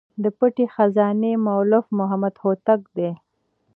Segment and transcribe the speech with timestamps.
[0.23, 3.15] د پټي خزانې مؤلف محمد هوتک دﺉ.